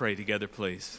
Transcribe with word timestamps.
pray 0.00 0.14
together, 0.14 0.48
please. 0.48 0.98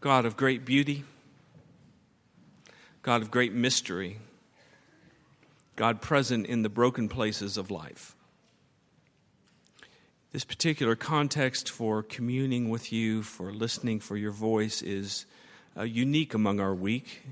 God 0.00 0.26
of 0.26 0.36
great 0.36 0.64
beauty, 0.64 1.04
God 3.02 3.22
of 3.22 3.30
great 3.30 3.52
mystery, 3.52 4.18
God 5.76 6.02
present 6.02 6.46
in 6.46 6.62
the 6.62 6.68
broken 6.68 7.08
places 7.08 7.56
of 7.56 7.70
life. 7.70 8.16
This 10.32 10.44
particular 10.44 10.96
context 10.96 11.70
for 11.70 12.02
communing 12.02 12.70
with 12.70 12.92
you, 12.92 13.22
for 13.22 13.52
listening 13.52 14.00
for 14.00 14.16
your 14.16 14.32
voice, 14.32 14.82
is 14.82 15.26
uh, 15.76 15.84
unique 15.84 16.34
among 16.34 16.58
our 16.58 16.74
week. 16.74 17.22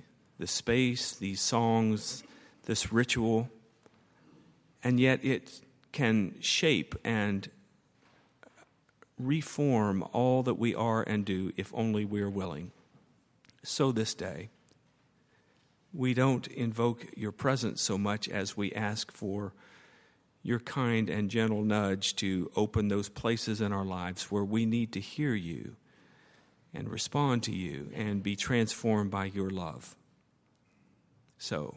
The 0.43 0.49
space, 0.49 1.13
these 1.13 1.41
songs, 1.41 2.25
this 2.65 2.93
ritual, 2.93 3.49
and 4.83 4.99
yet 4.99 5.25
it 5.25 5.61
can 5.93 6.35
shape 6.41 6.97
and 7.05 7.49
reform 9.21 10.03
all 10.13 10.43
that 10.43 10.59
we 10.59 10.75
are 10.75 11.05
and 11.05 11.25
do 11.25 11.53
if 11.57 11.73
only 11.73 12.05
we 12.05 12.23
are 12.23 12.29
willing. 12.29 12.73
So 13.63 13.93
this 13.93 14.15
day, 14.15 14.49
we 15.95 16.13
don't 16.13 16.49
invoke 16.49 17.07
your 17.17 17.31
presence 17.31 17.81
so 17.81 17.97
much 17.97 18.29
as 18.29 18.57
we 18.57 18.73
ask 18.73 19.13
for 19.13 19.53
your 20.43 20.59
kind 20.59 21.09
and 21.09 21.31
gentle 21.31 21.63
nudge 21.63 22.17
to 22.17 22.51
open 22.57 22.89
those 22.89 23.09
places 23.09 23.61
in 23.61 23.73
our 23.73 23.85
lives 23.85 24.25
where 24.25 24.43
we 24.43 24.67
need 24.67 24.91
to 24.95 25.01
hear 25.01 25.37
you 25.37 25.77
and 26.75 26.91
respond 26.91 27.45
to 27.45 27.53
you 27.53 27.93
and 27.95 28.25
be 28.25 28.35
transformed 28.35 29.13
by 29.13 29.27
your 29.27 29.49
love. 29.49 29.95
So, 31.43 31.75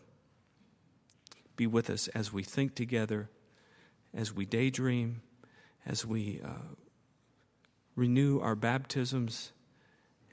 be 1.55 1.66
with 1.66 1.89
us 1.89 2.08
as 2.09 2.31
we 2.31 2.44
think 2.44 2.75
together, 2.75 3.31
as 4.13 4.31
we 4.31 4.45
daydream, 4.45 5.23
as 5.88 6.05
we 6.05 6.39
uh, 6.45 6.75
renew 7.95 8.39
our 8.41 8.53
baptisms, 8.53 9.53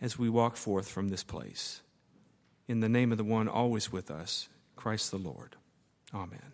as 0.02 0.18
we 0.18 0.28
walk 0.28 0.56
forth 0.56 0.86
from 0.86 1.08
this 1.08 1.24
place. 1.24 1.80
In 2.68 2.80
the 2.80 2.90
name 2.90 3.10
of 3.10 3.16
the 3.16 3.24
one 3.24 3.48
always 3.48 3.90
with 3.90 4.10
us, 4.10 4.50
Christ 4.76 5.10
the 5.10 5.16
Lord. 5.16 5.56
Amen. 6.12 6.52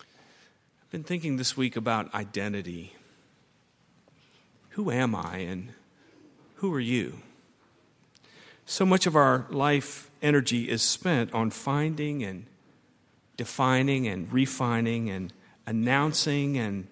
I've 0.00 0.90
been 0.92 1.02
thinking 1.02 1.38
this 1.38 1.56
week 1.56 1.74
about 1.74 2.14
identity. 2.14 2.94
Who 4.70 4.92
am 4.92 5.16
I 5.16 5.38
and 5.38 5.72
who 6.58 6.72
are 6.72 6.78
you? 6.78 7.18
So 8.70 8.84
much 8.84 9.06
of 9.06 9.16
our 9.16 9.46
life 9.48 10.10
energy 10.20 10.68
is 10.68 10.82
spent 10.82 11.32
on 11.32 11.48
finding 11.48 12.22
and 12.22 12.44
defining 13.38 14.06
and 14.06 14.30
refining 14.30 15.08
and 15.08 15.32
announcing 15.66 16.58
and 16.58 16.86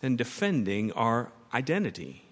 then 0.00 0.16
defending 0.16 0.90
our 0.90 1.30
identity. 1.54 2.24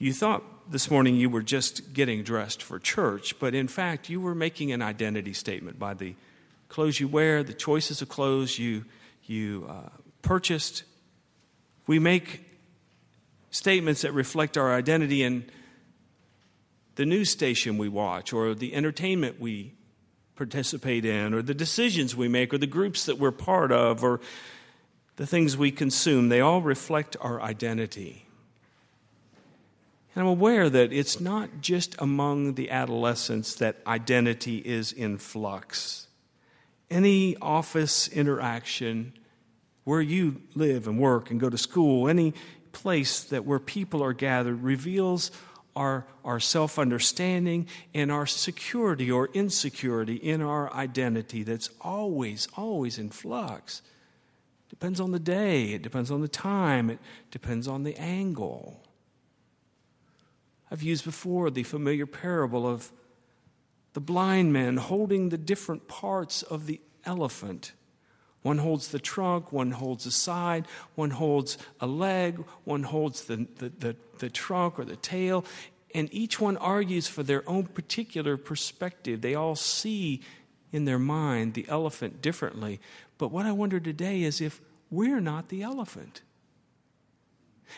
You 0.00 0.12
thought 0.12 0.42
this 0.68 0.90
morning 0.90 1.14
you 1.14 1.30
were 1.30 1.42
just 1.42 1.92
getting 1.92 2.24
dressed 2.24 2.60
for 2.60 2.80
church, 2.80 3.38
but 3.38 3.54
in 3.54 3.68
fact, 3.68 4.10
you 4.10 4.20
were 4.20 4.34
making 4.34 4.72
an 4.72 4.82
identity 4.82 5.32
statement 5.32 5.78
by 5.78 5.94
the 5.94 6.16
clothes 6.68 6.98
you 6.98 7.06
wear, 7.06 7.44
the 7.44 7.54
choices 7.54 8.02
of 8.02 8.08
clothes 8.08 8.58
you, 8.58 8.84
you 9.26 9.64
uh, 9.70 9.90
purchased. 10.22 10.82
We 11.86 12.00
make 12.00 12.44
statements 13.52 14.02
that 14.02 14.12
reflect 14.12 14.58
our 14.58 14.74
identity 14.74 15.22
in 15.22 15.44
the 16.96 17.06
news 17.06 17.30
station 17.30 17.78
we 17.78 17.88
watch, 17.88 18.32
or 18.32 18.54
the 18.54 18.74
entertainment 18.74 19.40
we 19.40 19.74
participate 20.36 21.04
in, 21.04 21.34
or 21.34 21.42
the 21.42 21.54
decisions 21.54 22.14
we 22.16 22.28
make, 22.28 22.52
or 22.52 22.58
the 22.58 22.66
groups 22.66 23.06
that 23.06 23.18
we're 23.18 23.30
part 23.30 23.72
of, 23.72 24.02
or 24.02 24.20
the 25.16 25.26
things 25.26 25.56
we 25.56 25.70
consume. 25.70 26.28
They 26.28 26.40
all 26.40 26.62
reflect 26.62 27.16
our 27.20 27.40
identity. 27.40 28.26
And 30.14 30.22
I'm 30.22 30.28
aware 30.28 30.68
that 30.68 30.92
it's 30.92 31.20
not 31.20 31.60
just 31.60 31.94
among 31.98 32.54
the 32.54 32.70
adolescents 32.70 33.54
that 33.56 33.76
identity 33.86 34.58
is 34.58 34.92
in 34.92 35.16
flux. 35.18 36.06
Any 36.90 37.36
office 37.38 38.08
interaction, 38.08 39.14
where 39.84 40.02
you 40.02 40.42
live 40.54 40.86
and 40.86 40.98
work 40.98 41.30
and 41.30 41.40
go 41.40 41.48
to 41.48 41.56
school, 41.56 42.08
any 42.08 42.34
place 42.72 43.24
that 43.24 43.44
where 43.44 43.58
people 43.58 44.02
are 44.02 44.12
gathered 44.12 44.62
reveals 44.62 45.30
our, 45.74 46.06
our 46.24 46.40
self 46.40 46.78
understanding 46.78 47.66
and 47.94 48.12
our 48.12 48.26
security 48.26 49.10
or 49.10 49.28
insecurity 49.32 50.16
in 50.16 50.42
our 50.42 50.72
identity 50.72 51.42
that's 51.42 51.70
always, 51.80 52.48
always 52.56 52.98
in 52.98 53.10
flux. 53.10 53.82
Depends 54.68 55.00
on 55.00 55.12
the 55.12 55.18
day, 55.18 55.72
it 55.72 55.82
depends 55.82 56.10
on 56.10 56.20
the 56.20 56.28
time, 56.28 56.90
it 56.90 56.98
depends 57.30 57.68
on 57.68 57.82
the 57.82 57.96
angle. 57.98 58.82
I've 60.70 60.82
used 60.82 61.04
before 61.04 61.50
the 61.50 61.62
familiar 61.62 62.06
parable 62.06 62.66
of 62.66 62.90
the 63.92 64.00
blind 64.00 64.52
man 64.52 64.78
holding 64.78 65.28
the 65.28 65.36
different 65.36 65.88
parts 65.88 66.42
of 66.42 66.66
the 66.66 66.80
elephant 67.04 67.72
one 68.42 68.58
holds 68.58 68.88
the 68.88 68.98
trunk, 68.98 69.52
one 69.52 69.70
holds 69.70 70.04
the 70.04 70.10
side, 70.10 70.66
one 70.94 71.10
holds 71.10 71.58
a 71.80 71.86
leg, 71.86 72.42
one 72.64 72.82
holds 72.82 73.24
the, 73.24 73.46
the, 73.58 73.68
the, 73.78 73.96
the, 74.18 74.28
trunk 74.28 74.78
or 74.78 74.84
the 74.84 74.96
tail, 74.96 75.44
and 75.94 76.08
each 76.12 76.40
one 76.40 76.56
argues 76.56 77.06
for 77.06 77.22
their 77.22 77.48
own 77.48 77.66
particular 77.66 78.36
perspective. 78.36 79.20
They 79.20 79.34
all 79.34 79.54
see 79.54 80.22
in 80.72 80.86
their 80.86 80.98
mind 80.98 81.54
the 81.54 81.66
elephant 81.68 82.22
differently. 82.22 82.80
But 83.18 83.30
what 83.30 83.46
I 83.46 83.52
wonder 83.52 83.78
today 83.78 84.22
is 84.22 84.40
if 84.40 84.60
we're 84.90 85.20
not 85.20 85.48
the 85.48 85.62
elephant. 85.62 86.22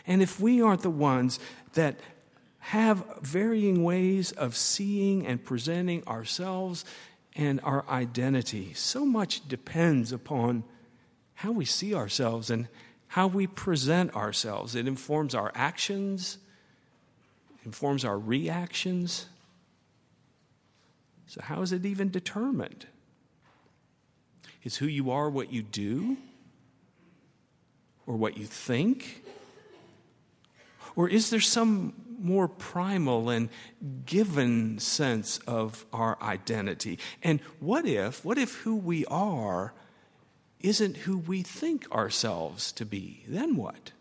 And 0.07 0.21
if 0.21 0.39
we 0.39 0.61
aren't 0.61 0.81
the 0.81 0.89
ones 0.89 1.39
that 1.73 1.99
have 2.59 3.05
varying 3.21 3.83
ways 3.83 4.31
of 4.31 4.55
seeing 4.55 5.25
and 5.27 5.43
presenting 5.43 6.05
ourselves 6.07 6.83
and 7.35 7.59
our 7.63 7.85
identity. 7.89 8.73
So 8.73 9.05
much 9.05 9.47
depends 9.47 10.11
upon 10.11 10.63
how 11.35 11.51
we 11.51 11.65
see 11.65 11.93
ourselves 11.93 12.49
and 12.49 12.67
how 13.07 13.27
we 13.27 13.45
present 13.47 14.15
ourselves. 14.15 14.75
It 14.75 14.87
informs 14.87 15.35
our 15.35 15.51
actions, 15.53 16.37
informs 17.65 18.05
our 18.05 18.17
reactions. 18.17 19.27
So, 21.27 21.41
how 21.41 21.61
is 21.61 21.71
it 21.71 21.85
even 21.85 22.09
determined? 22.09 22.87
Is 24.63 24.77
who 24.77 24.85
you 24.87 25.11
are 25.11 25.29
what 25.29 25.51
you 25.51 25.61
do? 25.61 26.17
Or 28.07 28.15
what 28.15 28.37
you 28.37 28.45
think? 28.45 29.23
Or 30.95 31.09
is 31.09 31.29
there 31.29 31.41
some 31.41 31.93
more 32.25 32.47
primal 32.47 33.29
and 33.29 33.49
given 34.05 34.79
sense 34.79 35.37
of 35.47 35.85
our 35.93 36.17
identity. 36.21 36.97
And 37.21 37.39
what 37.59 37.85
if, 37.85 38.25
what 38.25 38.37
if 38.37 38.55
who 38.61 38.75
we 38.75 39.05
are 39.05 39.73
isn't 40.59 40.97
who 40.97 41.17
we 41.19 41.43
think 41.43 41.89
ourselves 41.91 42.71
to 42.73 42.85
be? 42.85 43.23
Then 43.27 43.55
what? 43.55 43.91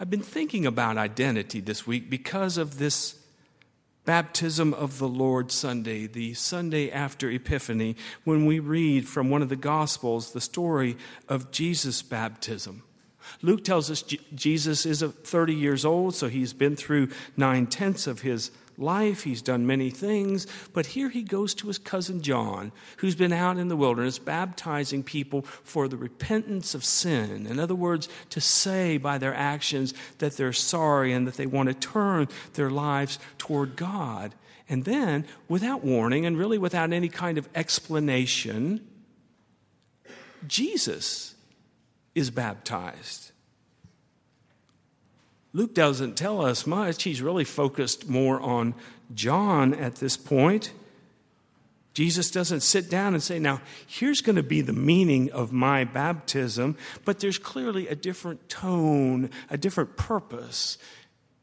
I've 0.00 0.10
been 0.10 0.22
thinking 0.22 0.64
about 0.64 0.96
identity 0.96 1.60
this 1.60 1.86
week 1.86 2.08
because 2.08 2.56
of 2.56 2.78
this 2.78 3.16
baptism 4.06 4.72
of 4.72 4.98
the 4.98 5.06
Lord 5.06 5.52
Sunday, 5.52 6.06
the 6.06 6.32
Sunday 6.32 6.90
after 6.90 7.30
Epiphany, 7.30 7.94
when 8.24 8.46
we 8.46 8.58
read 8.58 9.06
from 9.06 9.28
one 9.28 9.42
of 9.42 9.50
the 9.50 9.56
Gospels 9.56 10.32
the 10.32 10.40
story 10.40 10.96
of 11.28 11.50
Jesus' 11.50 12.00
baptism. 12.00 12.82
Luke 13.42 13.64
tells 13.64 13.90
us 13.90 14.02
J- 14.02 14.20
Jesus 14.34 14.86
is 14.86 15.02
30 15.02 15.54
years 15.54 15.84
old, 15.84 16.14
so 16.14 16.28
he's 16.28 16.52
been 16.52 16.76
through 16.76 17.08
nine 17.36 17.66
tenths 17.66 18.06
of 18.06 18.22
his 18.22 18.50
life. 18.78 19.24
He's 19.24 19.42
done 19.42 19.66
many 19.66 19.90
things. 19.90 20.46
But 20.72 20.86
here 20.86 21.08
he 21.08 21.22
goes 21.22 21.54
to 21.54 21.66
his 21.66 21.78
cousin 21.78 22.22
John, 22.22 22.72
who's 22.98 23.16
been 23.16 23.32
out 23.32 23.58
in 23.58 23.68
the 23.68 23.76
wilderness 23.76 24.18
baptizing 24.18 25.02
people 25.02 25.42
for 25.42 25.88
the 25.88 25.96
repentance 25.96 26.74
of 26.74 26.84
sin. 26.84 27.46
In 27.46 27.58
other 27.58 27.74
words, 27.74 28.08
to 28.30 28.40
say 28.40 28.96
by 28.96 29.18
their 29.18 29.34
actions 29.34 29.92
that 30.18 30.36
they're 30.36 30.52
sorry 30.52 31.12
and 31.12 31.26
that 31.26 31.34
they 31.34 31.46
want 31.46 31.68
to 31.68 31.74
turn 31.74 32.28
their 32.54 32.70
lives 32.70 33.18
toward 33.36 33.76
God. 33.76 34.34
And 34.68 34.84
then, 34.84 35.26
without 35.48 35.82
warning 35.82 36.26
and 36.26 36.38
really 36.38 36.58
without 36.58 36.92
any 36.92 37.08
kind 37.08 37.38
of 37.38 37.48
explanation, 37.54 38.86
Jesus 40.46 41.34
is 42.18 42.30
baptized. 42.30 43.32
Luke 45.52 45.74
doesn't 45.74 46.16
tell 46.16 46.44
us 46.44 46.66
much. 46.66 47.02
He's 47.04 47.22
really 47.22 47.44
focused 47.44 48.08
more 48.08 48.40
on 48.40 48.74
John 49.14 49.72
at 49.74 49.96
this 49.96 50.16
point. 50.16 50.72
Jesus 51.94 52.30
doesn't 52.30 52.60
sit 52.60 52.90
down 52.90 53.14
and 53.14 53.22
say, 53.22 53.38
Now, 53.38 53.60
here's 53.86 54.20
going 54.20 54.36
to 54.36 54.42
be 54.42 54.60
the 54.60 54.72
meaning 54.72 55.32
of 55.32 55.52
my 55.52 55.84
baptism, 55.84 56.76
but 57.04 57.18
there's 57.18 57.38
clearly 57.38 57.88
a 57.88 57.96
different 57.96 58.48
tone, 58.48 59.30
a 59.50 59.56
different 59.56 59.96
purpose. 59.96 60.78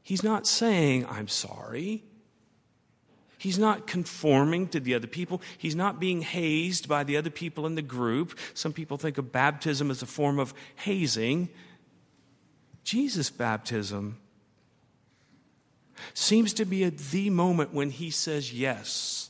He's 0.02 0.24
not 0.24 0.48
saying, 0.48 1.08
I'm 1.10 1.28
sorry. 1.28 2.04
He's 3.46 3.60
not 3.60 3.86
conforming 3.86 4.70
to 4.70 4.80
the 4.80 4.96
other 4.96 5.06
people. 5.06 5.40
He's 5.60 5.76
not 5.76 6.00
being 6.00 6.24
hazed 6.24 6.90
by 6.90 7.04
the 7.04 7.16
other 7.16 7.30
people 7.30 7.68
in 7.68 7.76
the 7.76 7.84
group. 7.84 8.36
Some 8.56 8.74
people 8.74 8.98
think 8.98 9.20
of 9.20 9.32
baptism 9.32 9.92
as 9.92 10.02
a 10.02 10.08
form 10.08 10.40
of 10.40 10.52
hazing. 10.78 11.50
Jesus' 12.84 13.30
baptism 13.30 14.18
seems 16.16 16.54
to 16.54 16.66
be 16.66 16.86
at 16.86 16.98
the 16.98 17.30
moment 17.30 17.72
when 17.72 17.92
he 17.92 18.10
says 18.10 18.52
yes 18.52 19.30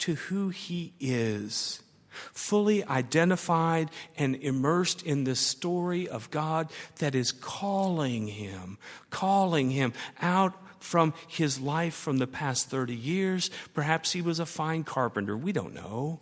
to 0.00 0.16
who 0.16 0.50
he 0.50 0.92
is, 1.00 1.80
fully 2.10 2.84
identified 2.84 3.90
and 4.18 4.36
immersed 4.36 5.02
in 5.04 5.24
the 5.24 5.34
story 5.34 6.06
of 6.06 6.30
God 6.30 6.70
that 6.98 7.14
is 7.14 7.32
calling 7.32 8.26
him, 8.26 8.76
calling 9.08 9.70
him 9.70 9.94
out 10.20 10.52
from 10.80 11.14
his 11.26 11.60
life 11.60 11.94
from 11.94 12.18
the 12.18 12.26
past 12.26 12.70
30 12.70 12.94
years. 12.94 13.50
Perhaps 13.74 14.12
he 14.12 14.22
was 14.22 14.40
a 14.40 14.46
fine 14.46 14.84
carpenter. 14.84 15.36
We 15.36 15.52
don't 15.52 15.74
know. 15.74 16.20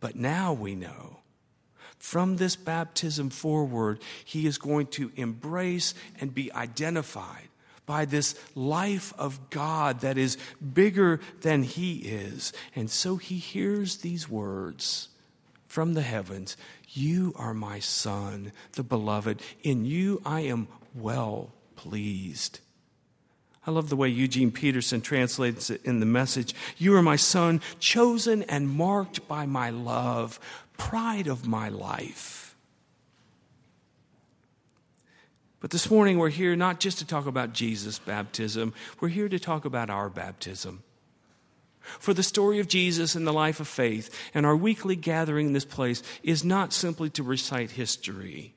But 0.00 0.16
now 0.16 0.52
we 0.52 0.74
know. 0.74 1.18
From 1.98 2.36
this 2.36 2.56
baptism 2.56 3.30
forward, 3.30 4.00
he 4.24 4.46
is 4.46 4.58
going 4.58 4.88
to 4.88 5.12
embrace 5.14 5.94
and 6.20 6.34
be 6.34 6.52
identified 6.52 7.48
by 7.86 8.04
this 8.04 8.34
life 8.54 9.12
of 9.18 9.50
God 9.50 10.00
that 10.00 10.18
is 10.18 10.36
bigger 10.74 11.20
than 11.42 11.62
he 11.62 11.98
is. 11.98 12.52
And 12.74 12.90
so 12.90 13.16
he 13.16 13.36
hears 13.36 13.98
these 13.98 14.28
words 14.28 15.08
from 15.66 15.94
the 15.94 16.02
heavens 16.02 16.56
You 16.88 17.32
are 17.36 17.54
my 17.54 17.78
son, 17.78 18.52
the 18.72 18.82
beloved. 18.82 19.40
In 19.62 19.84
you 19.84 20.20
I 20.24 20.40
am 20.40 20.68
well 20.94 21.52
pleased. 21.76 22.60
I 23.66 23.70
love 23.70 23.88
the 23.88 23.96
way 23.96 24.08
Eugene 24.08 24.50
Peterson 24.50 25.00
translates 25.00 25.70
it 25.70 25.84
in 25.84 26.00
the 26.00 26.06
message. 26.06 26.54
You 26.78 26.96
are 26.96 27.02
my 27.02 27.16
son, 27.16 27.60
chosen 27.78 28.42
and 28.44 28.68
marked 28.68 29.28
by 29.28 29.46
my 29.46 29.70
love, 29.70 30.40
pride 30.76 31.28
of 31.28 31.46
my 31.46 31.68
life. 31.68 32.56
But 35.60 35.70
this 35.70 35.88
morning 35.88 36.18
we're 36.18 36.28
here 36.28 36.56
not 36.56 36.80
just 36.80 36.98
to 36.98 37.06
talk 37.06 37.26
about 37.26 37.52
Jesus' 37.52 38.00
baptism, 38.00 38.74
we're 39.00 39.08
here 39.08 39.28
to 39.28 39.38
talk 39.38 39.64
about 39.64 39.90
our 39.90 40.08
baptism. 40.08 40.82
For 41.78 42.12
the 42.12 42.24
story 42.24 42.58
of 42.58 42.66
Jesus 42.66 43.14
and 43.14 43.24
the 43.24 43.32
life 43.32 43.60
of 43.60 43.68
faith 43.68 44.10
and 44.34 44.44
our 44.44 44.56
weekly 44.56 44.96
gathering 44.96 45.48
in 45.48 45.52
this 45.52 45.64
place 45.64 46.02
is 46.24 46.44
not 46.44 46.72
simply 46.72 47.10
to 47.10 47.22
recite 47.22 47.72
history 47.72 48.54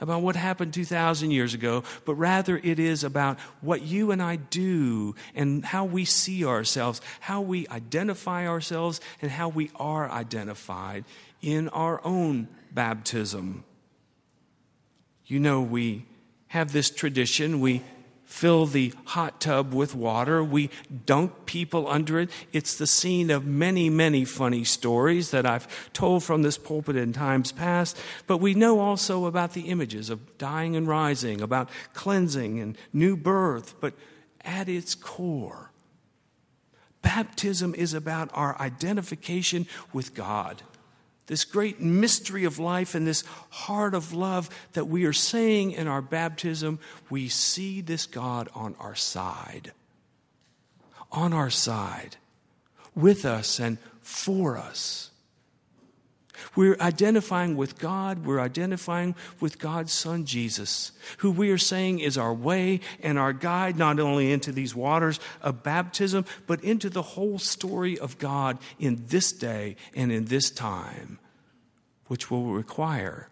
about 0.00 0.22
what 0.22 0.36
happened 0.36 0.74
2,000 0.74 1.30
years 1.30 1.54
ago, 1.54 1.82
but 2.04 2.14
rather 2.14 2.58
it 2.62 2.78
is 2.78 3.04
about 3.04 3.38
what 3.60 3.82
you 3.82 4.10
and 4.10 4.22
I 4.22 4.36
do 4.36 5.14
and 5.34 5.64
how 5.64 5.84
we 5.84 6.04
see 6.04 6.44
ourselves, 6.44 7.00
how 7.20 7.40
we 7.40 7.68
identify 7.68 8.46
ourselves, 8.46 9.00
and 9.22 9.30
how 9.30 9.48
we 9.48 9.70
are 9.76 10.10
identified 10.10 11.04
in 11.42 11.68
our 11.70 12.00
own 12.04 12.48
baptism. 12.72 13.64
You 15.26 15.40
know, 15.40 15.62
we 15.62 16.06
have 16.48 16.72
this 16.72 16.90
tradition. 16.90 17.60
We 17.60 17.82
fill 18.24 18.66
the 18.66 18.92
hot 19.04 19.40
tub 19.40 19.72
with 19.72 19.94
water. 19.94 20.42
We 20.42 20.70
dunk 21.06 21.46
people 21.46 21.88
under 21.88 22.18
it. 22.18 22.30
It's 22.52 22.76
the 22.76 22.86
scene 22.86 23.30
of 23.30 23.46
many, 23.46 23.90
many 23.90 24.24
funny 24.24 24.64
stories 24.64 25.30
that 25.30 25.46
I've 25.46 25.92
told 25.92 26.24
from 26.24 26.42
this 26.42 26.58
pulpit 26.58 26.96
in 26.96 27.12
times 27.12 27.52
past. 27.52 27.96
But 28.26 28.38
we 28.38 28.54
know 28.54 28.80
also 28.80 29.26
about 29.26 29.52
the 29.52 29.68
images 29.68 30.10
of 30.10 30.38
dying 30.38 30.74
and 30.76 30.88
rising, 30.88 31.40
about 31.40 31.68
cleansing 31.92 32.60
and 32.60 32.76
new 32.92 33.16
birth. 33.16 33.74
But 33.80 33.94
at 34.44 34.68
its 34.68 34.94
core, 34.94 35.70
baptism 37.02 37.74
is 37.74 37.94
about 37.94 38.30
our 38.32 38.60
identification 38.60 39.66
with 39.92 40.14
God 40.14 40.62
this 41.26 41.44
great 41.44 41.80
mystery 41.80 42.44
of 42.44 42.58
life 42.58 42.94
and 42.94 43.06
this 43.06 43.24
heart 43.50 43.94
of 43.94 44.12
love 44.12 44.50
that 44.74 44.86
we 44.86 45.04
are 45.04 45.12
saying 45.12 45.72
in 45.72 45.86
our 45.86 46.02
baptism, 46.02 46.78
we 47.08 47.28
see 47.28 47.80
this 47.80 48.06
God 48.06 48.48
on 48.54 48.74
our 48.78 48.94
side. 48.94 49.72
On 51.10 51.32
our 51.32 51.50
side, 51.50 52.16
with 52.94 53.24
us 53.24 53.58
and 53.58 53.78
for 54.02 54.58
us. 54.58 55.10
We're 56.56 56.76
identifying 56.80 57.56
with 57.56 57.78
God. 57.78 58.24
We're 58.24 58.40
identifying 58.40 59.14
with 59.40 59.58
God's 59.58 59.92
Son, 59.92 60.24
Jesus, 60.24 60.92
who 61.18 61.30
we 61.30 61.50
are 61.50 61.58
saying 61.58 62.00
is 62.00 62.18
our 62.18 62.34
way 62.34 62.80
and 63.02 63.18
our 63.18 63.32
guide, 63.32 63.76
not 63.76 64.00
only 64.00 64.32
into 64.32 64.52
these 64.52 64.74
waters 64.74 65.20
of 65.42 65.62
baptism, 65.62 66.24
but 66.46 66.62
into 66.62 66.90
the 66.90 67.02
whole 67.02 67.38
story 67.38 67.98
of 67.98 68.18
God 68.18 68.58
in 68.78 69.04
this 69.08 69.32
day 69.32 69.76
and 69.94 70.10
in 70.10 70.26
this 70.26 70.50
time, 70.50 71.18
which 72.06 72.30
will 72.30 72.46
require 72.46 73.28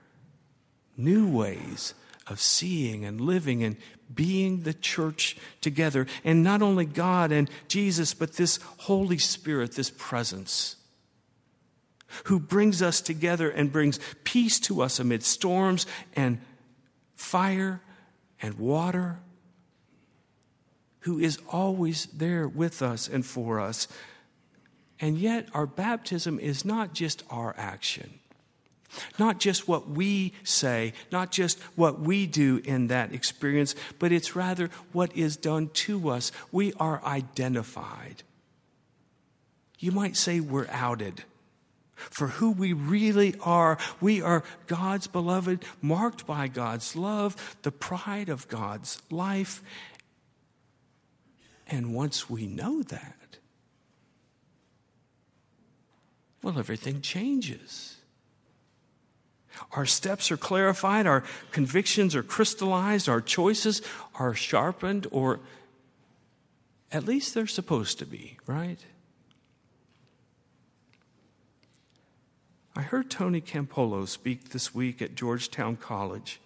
new 0.96 1.28
ways 1.28 1.94
of 2.28 2.40
seeing 2.40 3.04
and 3.04 3.20
living 3.20 3.64
and 3.64 3.76
being 4.14 4.62
the 4.62 4.74
church 4.74 5.36
together. 5.60 6.06
And 6.22 6.44
not 6.44 6.62
only 6.62 6.84
God 6.84 7.32
and 7.32 7.50
Jesus, 7.68 8.14
but 8.14 8.34
this 8.34 8.58
Holy 8.78 9.18
Spirit, 9.18 9.72
this 9.72 9.90
presence 9.90 10.76
who 12.24 12.38
brings 12.38 12.82
us 12.82 13.00
together 13.00 13.50
and 13.50 13.72
brings 13.72 13.98
peace 14.24 14.58
to 14.60 14.82
us 14.82 14.98
amid 14.98 15.22
storms 15.22 15.86
and 16.14 16.38
fire 17.14 17.80
and 18.40 18.58
water, 18.58 19.20
who 21.00 21.18
is 21.18 21.38
always 21.48 22.06
there 22.06 22.46
with 22.46 22.82
us 22.82 23.08
and 23.08 23.24
for 23.24 23.60
us. 23.60 23.88
And 25.00 25.18
yet, 25.18 25.48
our 25.52 25.66
baptism 25.66 26.38
is 26.38 26.64
not 26.64 26.94
just 26.94 27.24
our 27.30 27.54
action. 27.56 28.18
Not 29.18 29.40
just 29.40 29.66
what 29.66 29.88
we 29.88 30.34
say, 30.44 30.92
not 31.10 31.32
just 31.32 31.58
what 31.76 32.00
we 32.00 32.26
do 32.26 32.60
in 32.64 32.88
that 32.88 33.12
experience, 33.12 33.74
but 33.98 34.12
it's 34.12 34.36
rather 34.36 34.68
what 34.92 35.16
is 35.16 35.36
done 35.36 35.70
to 35.70 36.10
us. 36.10 36.30
We 36.52 36.74
are 36.74 37.02
identified. 37.04 38.22
You 39.78 39.92
might 39.92 40.16
say 40.16 40.40
we're 40.40 40.68
outed 40.70 41.24
for 42.10 42.28
who 42.28 42.50
we 42.50 42.72
really 42.72 43.34
are. 43.42 43.78
We 44.00 44.22
are 44.22 44.44
God's 44.66 45.06
beloved, 45.06 45.64
marked 45.80 46.26
by 46.26 46.48
God's 46.48 46.96
love, 46.96 47.56
the 47.62 47.72
pride 47.72 48.28
of 48.28 48.48
God's 48.48 49.00
life. 49.10 49.62
And 51.66 51.94
once 51.94 52.28
we 52.28 52.46
know 52.46 52.82
that, 52.82 53.38
well, 56.42 56.58
everything 56.58 57.00
changes. 57.00 57.96
Our 59.72 59.86
steps 59.86 60.30
are 60.30 60.36
clarified, 60.36 61.06
our 61.06 61.22
convictions 61.50 62.16
are 62.16 62.22
crystallized, 62.22 63.08
our 63.08 63.20
choices 63.20 63.80
are 64.14 64.34
sharpened, 64.34 65.06
or 65.10 65.40
at 66.90 67.04
least 67.04 67.34
they're 67.34 67.46
supposed 67.46 67.98
to 68.00 68.06
be, 68.06 68.38
right? 68.46 68.78
I 72.74 72.80
heard 72.80 73.10
Tony 73.10 73.40
Campolo 73.40 74.08
speak 74.08 74.50
this 74.50 74.74
week 74.74 75.02
at 75.02 75.14
Georgetown 75.14 75.76
College. 75.76 76.40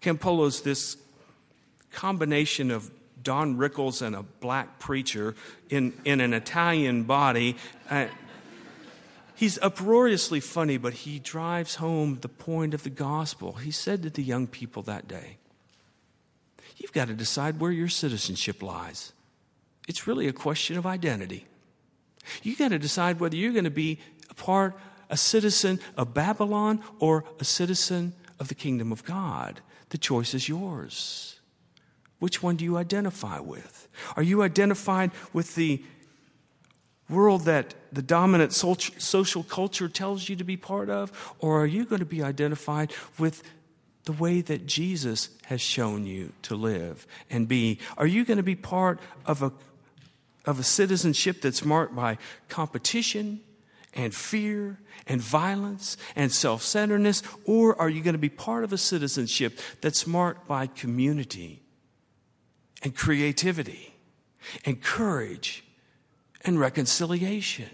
Campolo's 0.00 0.60
this 0.60 0.96
combination 1.90 2.70
of 2.70 2.90
Don 3.22 3.56
Rickles 3.56 4.02
and 4.02 4.14
a 4.14 4.22
black 4.22 4.78
preacher 4.78 5.34
in, 5.68 5.94
in 6.04 6.20
an 6.20 6.32
Italian 6.32 7.02
body. 7.02 7.56
Uh, 7.90 8.06
he's 9.34 9.58
uproariously 9.62 10.38
funny, 10.38 10.76
but 10.76 10.92
he 10.92 11.18
drives 11.18 11.76
home 11.76 12.18
the 12.20 12.28
point 12.28 12.72
of 12.72 12.84
the 12.84 12.90
gospel. 12.90 13.54
He 13.54 13.72
said 13.72 14.04
to 14.04 14.10
the 14.10 14.22
young 14.22 14.46
people 14.46 14.82
that 14.84 15.08
day, 15.08 15.38
You've 16.76 16.92
got 16.92 17.08
to 17.08 17.14
decide 17.14 17.58
where 17.58 17.72
your 17.72 17.88
citizenship 17.88 18.62
lies. 18.62 19.12
It's 19.88 20.06
really 20.06 20.28
a 20.28 20.32
question 20.32 20.76
of 20.76 20.86
identity. 20.86 21.46
You've 22.42 22.58
got 22.58 22.68
to 22.68 22.78
decide 22.78 23.18
whether 23.18 23.34
you're 23.34 23.52
going 23.52 23.64
to 23.64 23.70
be 23.70 23.98
a 24.30 24.34
part 24.34 24.76
a 25.10 25.16
citizen 25.16 25.80
of 25.96 26.14
Babylon 26.14 26.82
or 26.98 27.24
a 27.40 27.44
citizen 27.44 28.14
of 28.38 28.48
the 28.48 28.54
kingdom 28.54 28.92
of 28.92 29.04
God. 29.04 29.60
The 29.90 29.98
choice 29.98 30.34
is 30.34 30.48
yours. 30.48 31.40
Which 32.18 32.42
one 32.42 32.56
do 32.56 32.64
you 32.64 32.76
identify 32.76 33.40
with? 33.40 33.88
Are 34.16 34.22
you 34.22 34.42
identified 34.42 35.10
with 35.32 35.54
the 35.54 35.82
world 37.08 37.42
that 37.42 37.74
the 37.92 38.02
dominant 38.02 38.52
social 38.52 39.42
culture 39.44 39.88
tells 39.88 40.28
you 40.28 40.36
to 40.36 40.44
be 40.44 40.56
part 40.56 40.90
of? 40.90 41.34
Or 41.38 41.60
are 41.60 41.66
you 41.66 41.84
going 41.84 42.00
to 42.00 42.06
be 42.06 42.22
identified 42.22 42.92
with 43.18 43.42
the 44.04 44.12
way 44.12 44.40
that 44.40 44.66
Jesus 44.66 45.30
has 45.46 45.60
shown 45.60 46.06
you 46.06 46.32
to 46.42 46.56
live 46.56 47.06
and 47.30 47.46
be? 47.46 47.78
Are 47.96 48.06
you 48.06 48.24
going 48.24 48.38
to 48.38 48.42
be 48.42 48.56
part 48.56 48.98
of 49.24 49.42
a, 49.42 49.52
of 50.44 50.58
a 50.58 50.64
citizenship 50.64 51.42
that's 51.42 51.64
marked 51.64 51.94
by 51.94 52.18
competition 52.48 53.40
and 53.96 54.14
fear 54.14 54.78
and 55.08 55.20
violence 55.20 55.96
and 56.14 56.30
self 56.30 56.62
centeredness? 56.62 57.22
Or 57.44 57.80
are 57.80 57.88
you 57.88 58.02
going 58.02 58.14
to 58.14 58.18
be 58.18 58.28
part 58.28 58.62
of 58.62 58.72
a 58.72 58.78
citizenship 58.78 59.58
that's 59.80 60.06
marked 60.06 60.46
by 60.46 60.68
community 60.68 61.62
and 62.82 62.94
creativity 62.94 63.94
and 64.64 64.82
courage 64.82 65.64
and 66.44 66.58
reconciliation. 66.58 67.68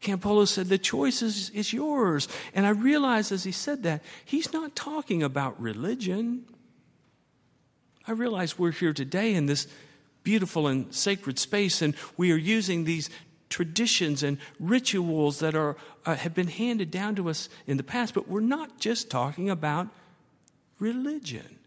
Campolo 0.00 0.46
said, 0.46 0.66
The 0.66 0.78
choice 0.78 1.22
is, 1.22 1.50
is 1.50 1.72
yours. 1.72 2.28
And 2.54 2.66
I 2.66 2.70
realized 2.70 3.32
as 3.32 3.44
he 3.44 3.52
said 3.52 3.82
that, 3.84 4.02
he's 4.24 4.52
not 4.52 4.76
talking 4.76 5.22
about 5.22 5.60
religion. 5.60 6.44
I 8.06 8.12
realize 8.12 8.58
we're 8.58 8.70
here 8.70 8.92
today 8.92 9.34
in 9.34 9.46
this 9.46 9.66
beautiful 10.22 10.66
and 10.66 10.94
sacred 10.94 11.38
space, 11.38 11.82
and 11.82 11.94
we 12.16 12.30
are 12.32 12.36
using 12.36 12.84
these 12.84 13.10
traditions 13.48 14.22
and 14.22 14.38
rituals 14.58 15.38
that 15.38 15.54
are, 15.54 15.76
uh, 16.04 16.16
have 16.16 16.34
been 16.34 16.48
handed 16.48 16.90
down 16.90 17.14
to 17.16 17.28
us 17.28 17.48
in 17.66 17.76
the 17.76 17.82
past, 17.82 18.14
but 18.14 18.28
we're 18.28 18.40
not 18.40 18.78
just 18.78 19.10
talking 19.10 19.48
about 19.48 19.88
religion. 20.78 21.58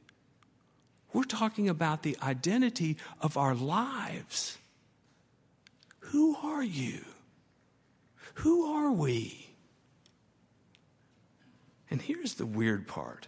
We're 1.13 1.23
talking 1.23 1.69
about 1.69 2.03
the 2.03 2.17
identity 2.21 2.97
of 3.21 3.37
our 3.37 3.55
lives. 3.55 4.57
Who 5.99 6.35
are 6.35 6.63
you? 6.63 7.03
Who 8.35 8.73
are 8.73 8.91
we? 8.91 9.47
And 11.89 12.01
here's 12.01 12.35
the 12.35 12.45
weird 12.45 12.87
part 12.87 13.27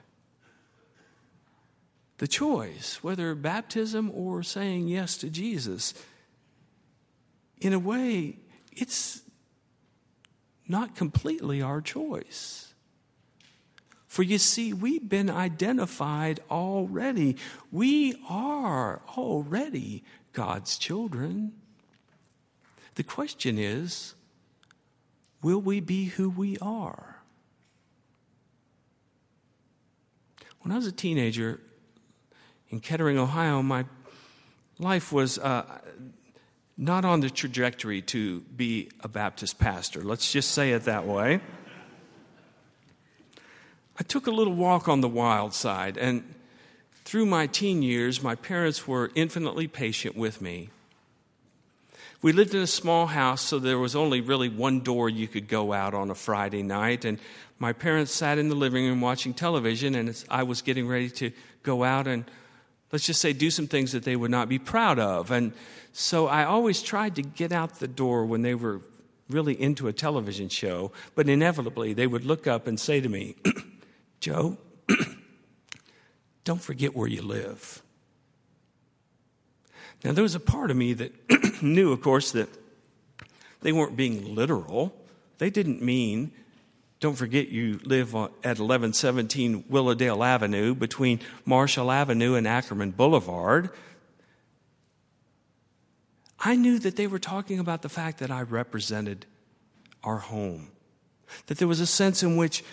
the 2.17 2.27
choice, 2.27 2.99
whether 3.01 3.33
baptism 3.33 4.11
or 4.13 4.43
saying 4.43 4.87
yes 4.87 5.17
to 5.17 5.27
Jesus, 5.27 5.95
in 7.61 7.73
a 7.73 7.79
way, 7.79 8.37
it's 8.71 9.21
not 10.67 10.95
completely 10.95 11.61
our 11.61 11.79
choice. 11.79 12.73
For 14.07 14.23
you 14.23 14.39
see, 14.39 14.73
we've 14.73 15.07
been 15.07 15.29
identified 15.29 16.41
already. 16.49 17.37
We 17.71 18.15
are 18.27 19.01
already 19.15 20.03
God's 20.33 20.77
children. 20.77 21.53
The 22.95 23.03
question 23.03 23.57
is 23.57 24.15
will 25.41 25.61
we 25.61 25.79
be 25.79 26.05
who 26.05 26.29
we 26.29 26.57
are? 26.61 27.21
When 30.61 30.71
I 30.71 30.75
was 30.75 30.87
a 30.87 30.91
teenager 30.91 31.61
in 32.69 32.79
Kettering, 32.79 33.17
Ohio, 33.17 33.61
my 33.61 33.85
life 34.77 35.11
was 35.11 35.39
uh, 35.39 35.63
not 36.77 37.05
on 37.05 37.19
the 37.19 37.29
trajectory 37.29 38.01
to 38.01 38.41
be 38.41 38.89
a 39.01 39.07
Baptist 39.07 39.59
pastor. 39.59 40.01
Let's 40.01 40.31
just 40.31 40.51
say 40.51 40.71
it 40.71 40.85
that 40.85 41.05
way. 41.05 41.41
I 43.99 44.03
took 44.03 44.27
a 44.27 44.31
little 44.31 44.53
walk 44.53 44.87
on 44.87 45.01
the 45.01 45.07
wild 45.07 45.53
side, 45.53 45.97
and 45.97 46.23
through 47.05 47.25
my 47.25 47.45
teen 47.47 47.83
years, 47.83 48.23
my 48.23 48.35
parents 48.35 48.87
were 48.87 49.11
infinitely 49.15 49.67
patient 49.67 50.15
with 50.15 50.41
me. 50.41 50.69
We 52.21 52.31
lived 52.31 52.53
in 52.53 52.61
a 52.61 52.67
small 52.67 53.07
house, 53.07 53.41
so 53.41 53.57
there 53.57 53.79
was 53.79 53.95
only 53.95 54.21
really 54.21 54.49
one 54.49 54.81
door 54.81 55.09
you 55.09 55.27
could 55.27 55.47
go 55.47 55.73
out 55.73 55.93
on 55.93 56.11
a 56.11 56.15
Friday 56.15 56.61
night. 56.61 57.03
And 57.03 57.19
my 57.57 57.73
parents 57.73 58.13
sat 58.13 58.37
in 58.37 58.47
the 58.47 58.55
living 58.55 58.85
room 58.85 59.01
watching 59.01 59.33
television, 59.33 59.95
and 59.95 60.23
I 60.29 60.43
was 60.43 60.61
getting 60.61 60.87
ready 60.87 61.09
to 61.09 61.31
go 61.63 61.83
out 61.83 62.07
and, 62.07 62.25
let's 62.91 63.05
just 63.05 63.21
say, 63.21 63.33
do 63.33 63.49
some 63.49 63.67
things 63.67 63.91
that 63.91 64.03
they 64.03 64.15
would 64.15 64.31
not 64.31 64.49
be 64.49 64.59
proud 64.59 64.99
of. 64.99 65.31
And 65.31 65.53
so 65.93 66.27
I 66.27 66.45
always 66.45 66.81
tried 66.81 67.15
to 67.15 67.21
get 67.21 67.51
out 67.51 67.79
the 67.79 67.87
door 67.87 68.25
when 68.25 68.41
they 68.41 68.55
were 68.55 68.81
really 69.29 69.59
into 69.59 69.87
a 69.87 69.93
television 69.93 70.49
show, 70.49 70.91
but 71.15 71.29
inevitably 71.29 71.93
they 71.93 72.07
would 72.07 72.25
look 72.25 72.47
up 72.47 72.67
and 72.67 72.79
say 72.79 72.99
to 72.99 73.09
me, 73.09 73.35
Joe, 74.19 74.57
don't 76.43 76.61
forget 76.61 76.95
where 76.95 77.07
you 77.07 77.21
live. 77.21 77.81
Now, 80.03 80.11
there 80.11 80.23
was 80.23 80.35
a 80.35 80.39
part 80.39 80.71
of 80.71 80.77
me 80.77 80.93
that 80.93 81.61
knew, 81.61 81.91
of 81.91 82.01
course, 82.01 82.31
that 82.31 82.49
they 83.61 83.71
weren't 83.71 83.95
being 83.95 84.35
literal. 84.35 84.93
They 85.37 85.49
didn't 85.49 85.81
mean, 85.81 86.31
don't 87.01 87.15
forget 87.15 87.49
you 87.49 87.79
live 87.83 88.13
at 88.13 88.59
1117 88.59 89.65
Willowdale 89.67 90.23
Avenue 90.23 90.75
between 90.75 91.19
Marshall 91.45 91.91
Avenue 91.91 92.35
and 92.35 92.47
Ackerman 92.47 92.91
Boulevard. 92.91 93.71
I 96.39 96.55
knew 96.55 96.77
that 96.77 96.95
they 96.97 97.07
were 97.07 97.19
talking 97.19 97.57
about 97.57 97.81
the 97.81 97.89
fact 97.89 98.19
that 98.19 98.29
I 98.29 98.43
represented 98.43 99.25
our 100.03 100.19
home. 100.19 100.69
That 101.47 101.57
there 101.57 101.67
was 101.67 101.79
a 101.79 101.87
sense 101.87 102.21
in 102.21 102.37
which 102.37 102.63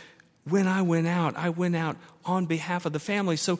when 0.45 0.69
I 0.69 0.83
went 0.83 1.07
out, 1.07 1.35
I 1.37 1.49
went 1.49 1.75
out 1.75 1.97
on 2.27 2.45
behalf 2.45 2.85
of 2.85 2.93
the 2.93 3.01
family. 3.01 3.37
So 3.37 3.59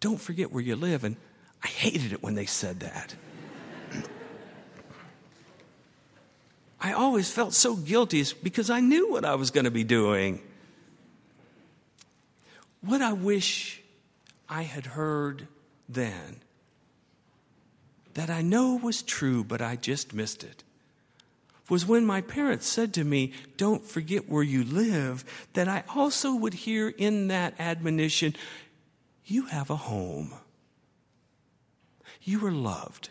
don't 0.00 0.20
forget 0.20 0.52
where 0.52 0.62
you 0.62 0.74
live. 0.74 1.04
And 1.04 1.16
I 1.62 1.68
hated 1.68 2.14
it 2.14 2.22
when 2.22 2.34
they 2.34 2.46
said 2.46 2.80
that. 2.80 3.14
I 6.82 6.92
always 6.94 7.30
felt 7.30 7.54
so 7.54 7.76
guilty 7.76 8.24
because 8.42 8.68
I 8.68 8.80
knew 8.80 9.08
what 9.08 9.24
I 9.24 9.36
was 9.36 9.52
going 9.52 9.66
to 9.66 9.70
be 9.70 9.84
doing. 9.84 10.40
What 12.80 13.00
I 13.00 13.12
wish 13.12 13.80
I 14.48 14.62
had 14.62 14.86
heard 14.86 15.46
then, 15.88 16.40
that 18.14 18.30
I 18.30 18.42
know 18.42 18.74
was 18.74 19.00
true, 19.00 19.44
but 19.44 19.62
I 19.62 19.76
just 19.76 20.12
missed 20.12 20.42
it, 20.42 20.64
was 21.70 21.86
when 21.86 22.04
my 22.04 22.20
parents 22.20 22.66
said 22.66 22.92
to 22.94 23.04
me, 23.04 23.32
Don't 23.56 23.84
forget 23.84 24.28
where 24.28 24.42
you 24.42 24.64
live, 24.64 25.24
that 25.52 25.68
I 25.68 25.84
also 25.94 26.34
would 26.34 26.54
hear 26.54 26.88
in 26.88 27.28
that 27.28 27.54
admonition, 27.60 28.34
You 29.24 29.46
have 29.46 29.70
a 29.70 29.76
home. 29.76 30.34
You 32.22 32.44
are 32.44 32.52
loved. 32.52 33.10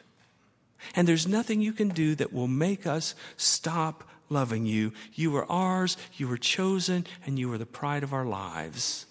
And 0.96 1.08
there's 1.08 1.28
nothing 1.28 1.62
you 1.62 1.74
can 1.74 1.90
do 1.90 2.16
that 2.16 2.34
will 2.34 2.48
make 2.48 2.86
us 2.86 3.16
stop 3.38 4.04
loving 4.30 4.66
you. 4.66 4.94
You 5.14 5.36
are 5.38 5.50
ours, 5.52 5.98
you 6.16 6.32
are 6.32 6.38
chosen, 6.38 7.06
and 7.26 7.38
you 7.38 7.52
are 7.54 7.58
the 7.58 7.66
pride 7.66 8.04
of 8.04 8.14
our 8.14 8.26
lives. 8.26 9.06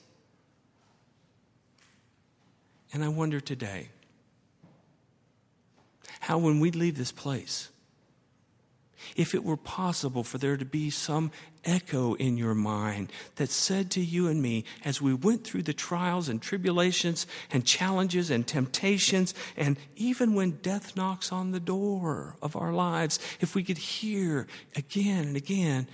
And 2.92 3.04
I 3.04 3.08
wonder 3.08 3.40
today 3.40 3.88
how, 6.20 6.38
when 6.38 6.60
we 6.60 6.70
leave 6.70 6.98
this 6.98 7.12
place, 7.12 7.70
if 9.16 9.34
it 9.34 9.44
were 9.44 9.56
possible 9.56 10.24
for 10.24 10.38
there 10.38 10.56
to 10.56 10.64
be 10.64 10.90
some 10.90 11.30
echo 11.64 12.14
in 12.14 12.36
your 12.36 12.54
mind 12.54 13.12
that 13.36 13.50
said 13.50 13.90
to 13.92 14.00
you 14.00 14.28
and 14.28 14.40
me, 14.42 14.64
as 14.84 15.00
we 15.00 15.14
went 15.14 15.44
through 15.44 15.62
the 15.62 15.72
trials 15.72 16.28
and 16.28 16.40
tribulations 16.40 17.26
and 17.50 17.64
challenges 17.64 18.30
and 18.30 18.46
temptations, 18.46 19.34
and 19.56 19.76
even 19.96 20.34
when 20.34 20.52
death 20.62 20.96
knocks 20.96 21.32
on 21.32 21.50
the 21.50 21.60
door 21.60 22.36
of 22.42 22.56
our 22.56 22.72
lives, 22.72 23.18
if 23.40 23.54
we 23.54 23.62
could 23.62 23.78
hear 23.78 24.46
again 24.76 25.28
and 25.28 25.36
again, 25.36 25.86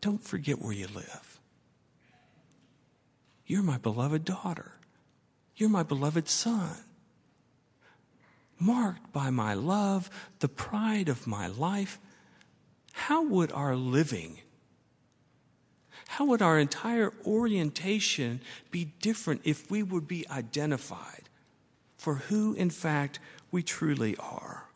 don't 0.00 0.22
forget 0.22 0.60
where 0.60 0.72
you 0.72 0.86
live. 0.88 1.40
You're 3.46 3.62
my 3.62 3.78
beloved 3.78 4.24
daughter. 4.24 4.72
You're 5.56 5.68
my 5.68 5.82
beloved 5.82 6.28
son 6.28 6.76
marked 8.58 9.12
by 9.12 9.30
my 9.30 9.54
love, 9.54 10.10
the 10.40 10.48
pride 10.48 11.08
of 11.08 11.26
my 11.26 11.46
life, 11.46 11.98
how 12.92 13.24
would 13.24 13.52
our 13.52 13.76
living, 13.76 14.38
how 16.14 16.26
would 16.26 16.42
our 16.42 16.60
entire 16.60 17.12
orientation 17.26 18.40
be 18.70 18.84
different 19.00 19.40
if 19.42 19.68
we 19.68 19.82
would 19.82 20.06
be 20.06 20.24
identified 20.30 21.28
for 21.96 22.14
who, 22.14 22.54
in 22.54 22.70
fact, 22.70 23.18
we 23.50 23.64
truly 23.64 24.16
are? 24.18 24.68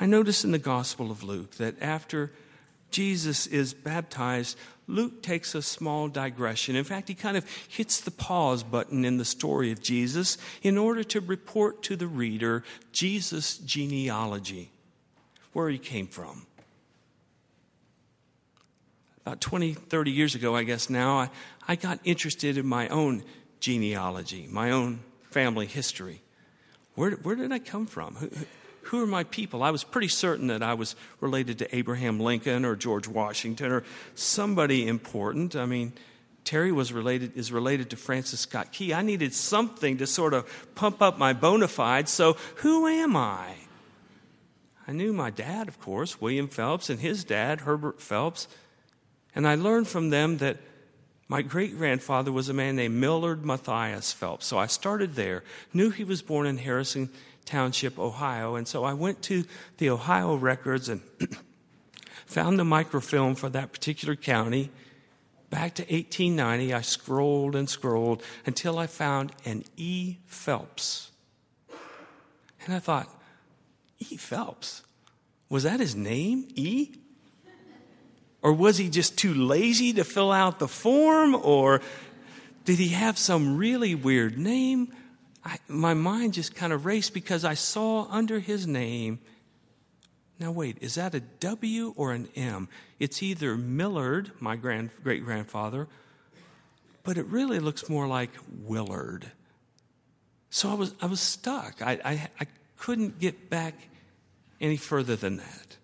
I 0.00 0.06
notice 0.06 0.42
in 0.42 0.52
the 0.52 0.58
Gospel 0.58 1.10
of 1.10 1.22
Luke 1.22 1.56
that 1.56 1.82
after 1.82 2.32
Jesus 2.90 3.46
is 3.46 3.74
baptized, 3.74 4.56
Luke 4.86 5.22
takes 5.22 5.54
a 5.54 5.60
small 5.60 6.08
digression. 6.08 6.76
In 6.76 6.84
fact, 6.84 7.08
he 7.08 7.14
kind 7.14 7.36
of 7.36 7.44
hits 7.68 8.00
the 8.00 8.10
pause 8.10 8.62
button 8.62 9.04
in 9.04 9.18
the 9.18 9.24
story 9.26 9.70
of 9.70 9.82
Jesus 9.82 10.38
in 10.62 10.78
order 10.78 11.04
to 11.04 11.20
report 11.20 11.82
to 11.82 11.94
the 11.94 12.06
reader 12.06 12.64
Jesus' 12.90 13.58
genealogy, 13.58 14.70
where 15.52 15.68
he 15.68 15.76
came 15.76 16.06
from. 16.06 16.46
About 19.26 19.40
20, 19.40 19.74
30 19.74 20.10
years 20.10 20.34
ago, 20.34 20.56
I 20.56 20.64
guess 20.64 20.88
now, 20.88 21.18
I, 21.18 21.30
I 21.68 21.76
got 21.76 22.00
interested 22.04 22.56
in 22.56 22.66
my 22.66 22.88
own 22.88 23.22
genealogy, 23.60 24.48
my 24.50 24.70
own 24.70 25.00
family 25.30 25.66
history. 25.66 26.22
Where, 26.94 27.12
where 27.12 27.36
did 27.36 27.52
I 27.52 27.58
come 27.58 27.86
from? 27.86 28.14
Who, 28.16 28.30
who 28.82 29.02
are 29.02 29.06
my 29.06 29.24
people? 29.24 29.62
I 29.62 29.70
was 29.70 29.84
pretty 29.84 30.08
certain 30.08 30.48
that 30.48 30.62
I 30.62 30.74
was 30.74 30.96
related 31.20 31.58
to 31.58 31.76
Abraham 31.76 32.18
Lincoln 32.18 32.64
or 32.64 32.74
George 32.76 33.06
Washington 33.06 33.70
or 33.70 33.84
somebody 34.14 34.88
important. 34.88 35.54
I 35.54 35.66
mean, 35.66 35.92
Terry 36.44 36.72
was 36.72 36.92
related 36.92 37.36
is 37.36 37.52
related 37.52 37.90
to 37.90 37.96
Francis 37.96 38.40
Scott 38.40 38.72
Key. 38.72 38.94
I 38.94 39.02
needed 39.02 39.34
something 39.34 39.98
to 39.98 40.06
sort 40.06 40.34
of 40.34 40.74
pump 40.74 41.02
up 41.02 41.18
my 41.18 41.32
bona 41.32 41.68
fides. 41.68 42.10
So 42.10 42.36
who 42.56 42.86
am 42.86 43.16
I? 43.16 43.54
I 44.88 44.92
knew 44.92 45.12
my 45.12 45.30
dad, 45.30 45.68
of 45.68 45.78
course, 45.78 46.20
William 46.20 46.48
Phelps, 46.48 46.90
and 46.90 46.98
his 46.98 47.22
dad, 47.22 47.60
Herbert 47.60 48.00
Phelps, 48.00 48.48
and 49.34 49.46
I 49.46 49.54
learned 49.54 49.88
from 49.88 50.10
them 50.10 50.38
that 50.38 50.58
my 51.28 51.42
great 51.42 51.76
grandfather 51.76 52.32
was 52.32 52.48
a 52.48 52.54
man 52.54 52.74
named 52.74 52.96
Millard 52.96 53.44
Matthias 53.44 54.12
Phelps. 54.12 54.46
So 54.46 54.58
I 54.58 54.66
started 54.66 55.14
there, 55.14 55.44
knew 55.72 55.90
he 55.90 56.02
was 56.02 56.22
born 56.22 56.46
in 56.46 56.58
Harrison 56.58 57.08
Township, 57.44 57.98
Ohio, 57.98 58.56
and 58.56 58.66
so 58.66 58.84
I 58.84 58.94
went 58.94 59.22
to 59.22 59.44
the 59.78 59.90
Ohio 59.90 60.34
records 60.34 60.88
and 60.88 61.00
found 62.26 62.58
the 62.58 62.64
microfilm 62.64 63.34
for 63.36 63.48
that 63.48 63.72
particular 63.72 64.16
county. 64.16 64.70
Back 65.50 65.74
to 65.76 65.82
1890, 65.82 66.74
I 66.74 66.80
scrolled 66.80 67.56
and 67.56 67.68
scrolled 67.68 68.22
until 68.46 68.78
I 68.78 68.86
found 68.86 69.32
an 69.44 69.64
E. 69.76 70.16
Phelps. 70.26 71.10
And 72.64 72.74
I 72.74 72.78
thought, 72.78 73.08
E. 73.98 74.16
Phelps? 74.16 74.82
Was 75.48 75.64
that 75.64 75.80
his 75.80 75.96
name? 75.96 76.48
E? 76.54 76.94
Or 78.42 78.52
was 78.52 78.78
he 78.78 78.88
just 78.88 79.18
too 79.18 79.34
lazy 79.34 79.92
to 79.94 80.04
fill 80.04 80.32
out 80.32 80.58
the 80.58 80.68
form? 80.68 81.34
Or 81.34 81.82
did 82.64 82.78
he 82.78 82.88
have 82.88 83.18
some 83.18 83.56
really 83.56 83.94
weird 83.94 84.38
name? 84.38 84.92
I, 85.44 85.58
my 85.68 85.94
mind 85.94 86.34
just 86.34 86.54
kind 86.54 86.72
of 86.72 86.86
raced 86.86 87.14
because 87.14 87.44
I 87.44 87.54
saw 87.54 88.06
under 88.10 88.40
his 88.40 88.66
name. 88.66 89.20
Now, 90.38 90.52
wait, 90.52 90.78
is 90.80 90.94
that 90.94 91.14
a 91.14 91.20
W 91.20 91.92
or 91.96 92.12
an 92.12 92.28
M? 92.34 92.68
It's 92.98 93.22
either 93.22 93.56
Millard, 93.56 94.32
my 94.40 94.56
grand, 94.56 94.90
great 95.02 95.22
grandfather, 95.22 95.86
but 97.04 97.18
it 97.18 97.26
really 97.26 97.58
looks 97.58 97.88
more 97.88 98.06
like 98.06 98.30
Willard. 98.62 99.30
So 100.48 100.70
I 100.70 100.74
was, 100.74 100.94
I 101.00 101.06
was 101.06 101.20
stuck. 101.20 101.82
I, 101.82 102.00
I, 102.04 102.28
I 102.40 102.46
couldn't 102.78 103.18
get 103.18 103.50
back 103.50 103.74
any 104.60 104.76
further 104.76 105.16
than 105.16 105.36
that. 105.36 105.76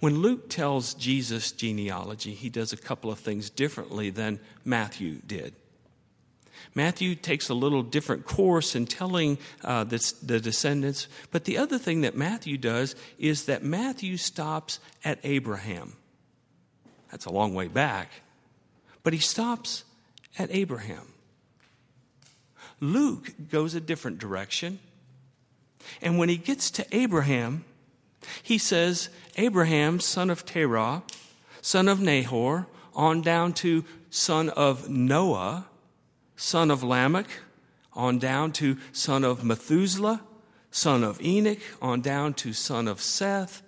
When 0.00 0.20
Luke 0.20 0.48
tells 0.48 0.94
Jesus' 0.94 1.52
genealogy, 1.52 2.32
he 2.32 2.48
does 2.48 2.72
a 2.72 2.76
couple 2.76 3.10
of 3.10 3.18
things 3.18 3.50
differently 3.50 4.10
than 4.10 4.40
Matthew 4.64 5.20
did. 5.26 5.54
Matthew 6.74 7.14
takes 7.14 7.48
a 7.48 7.54
little 7.54 7.82
different 7.82 8.24
course 8.24 8.74
in 8.74 8.86
telling 8.86 9.38
uh, 9.64 9.84
the, 9.84 10.14
the 10.22 10.40
descendants, 10.40 11.08
but 11.30 11.44
the 11.44 11.58
other 11.58 11.78
thing 11.78 12.02
that 12.02 12.16
Matthew 12.16 12.56
does 12.56 12.94
is 13.18 13.44
that 13.46 13.62
Matthew 13.62 14.16
stops 14.16 14.78
at 15.04 15.18
Abraham. 15.24 15.94
That's 17.10 17.26
a 17.26 17.32
long 17.32 17.54
way 17.54 17.68
back, 17.68 18.10
but 19.02 19.12
he 19.12 19.18
stops 19.18 19.84
at 20.38 20.48
Abraham. 20.52 21.12
Luke 22.80 23.32
goes 23.50 23.74
a 23.74 23.80
different 23.80 24.18
direction. 24.18 24.78
And 26.00 26.18
when 26.18 26.28
he 26.28 26.36
gets 26.36 26.70
to 26.72 26.86
Abraham, 26.96 27.64
he 28.42 28.58
says, 28.58 29.08
Abraham, 29.36 30.00
son 30.00 30.30
of 30.30 30.44
Terah, 30.44 31.02
son 31.60 31.88
of 31.88 32.00
Nahor, 32.00 32.66
on 32.94 33.22
down 33.22 33.52
to 33.54 33.84
son 34.10 34.48
of 34.50 34.88
Noah, 34.88 35.66
son 36.36 36.70
of 36.70 36.82
Lamech, 36.82 37.28
on 37.92 38.18
down 38.18 38.52
to 38.52 38.76
son 38.92 39.24
of 39.24 39.44
Methuselah, 39.44 40.22
son 40.70 41.02
of 41.02 41.20
Enoch, 41.22 41.58
on 41.80 42.00
down 42.00 42.34
to 42.34 42.52
son 42.52 42.88
of 42.88 43.00
Seth, 43.00 43.62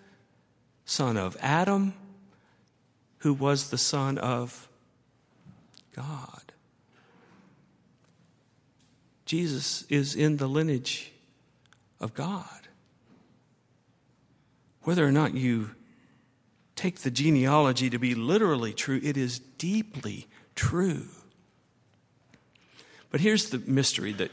son 0.84 1.16
of 1.16 1.36
Adam, 1.40 1.94
who 3.18 3.32
was 3.32 3.70
the 3.70 3.78
son 3.78 4.18
of 4.18 4.68
God. 5.94 6.52
Jesus 9.24 9.84
is 9.88 10.14
in 10.14 10.36
the 10.36 10.48
lineage 10.48 11.12
of 12.00 12.14
God. 12.14 12.61
Whether 14.84 15.06
or 15.06 15.12
not 15.12 15.34
you 15.34 15.70
take 16.74 17.00
the 17.00 17.10
genealogy 17.10 17.88
to 17.90 17.98
be 17.98 18.14
literally 18.14 18.72
true, 18.72 19.00
it 19.02 19.16
is 19.16 19.38
deeply 19.38 20.26
true. 20.54 21.06
But 23.10 23.20
here's 23.20 23.50
the 23.50 23.58
mystery 23.58 24.12
that 24.14 24.30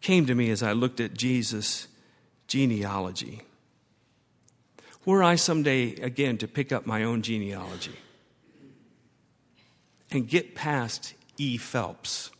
came 0.00 0.26
to 0.26 0.34
me 0.34 0.50
as 0.50 0.62
I 0.62 0.72
looked 0.72 1.00
at 1.00 1.14
Jesus' 1.14 1.88
genealogy. 2.48 3.42
Were 5.04 5.22
I 5.22 5.36
someday 5.36 5.94
again 5.96 6.38
to 6.38 6.48
pick 6.48 6.72
up 6.72 6.86
my 6.86 7.04
own 7.04 7.22
genealogy 7.22 7.96
and 10.10 10.28
get 10.28 10.54
past 10.54 11.14
E. 11.38 11.56
Phelps, 11.56 12.30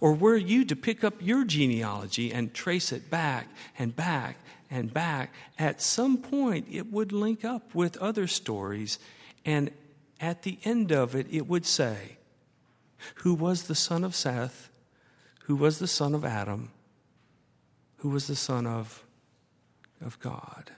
or 0.00 0.14
were 0.14 0.36
you 0.36 0.64
to 0.64 0.76
pick 0.76 1.04
up 1.04 1.14
your 1.20 1.44
genealogy 1.44 2.32
and 2.32 2.54
trace 2.54 2.92
it 2.92 3.10
back 3.10 3.48
and 3.78 3.94
back 3.94 4.36
and 4.70 4.92
back, 4.92 5.32
at 5.58 5.82
some 5.82 6.18
point 6.18 6.66
it 6.70 6.92
would 6.92 7.12
link 7.12 7.44
up 7.44 7.74
with 7.74 7.96
other 7.98 8.26
stories, 8.26 8.98
and 9.44 9.70
at 10.20 10.42
the 10.42 10.58
end 10.64 10.92
of 10.92 11.14
it, 11.14 11.26
it 11.30 11.46
would 11.46 11.66
say, 11.66 12.16
Who 13.16 13.34
was 13.34 13.64
the 13.64 13.74
son 13.74 14.04
of 14.04 14.14
Seth? 14.14 14.70
Who 15.44 15.56
was 15.56 15.78
the 15.78 15.88
son 15.88 16.14
of 16.14 16.24
Adam? 16.24 16.70
Who 17.98 18.10
was 18.10 18.26
the 18.26 18.36
son 18.36 18.66
of, 18.66 19.04
of 20.00 20.18
God? 20.20 20.70